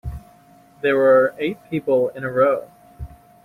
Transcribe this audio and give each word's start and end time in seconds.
There 0.81 0.97
were 0.97 1.35
eight 1.37 1.59
people 1.69 2.09
in 2.09 2.23
a 2.23 2.31
row. 2.31 2.71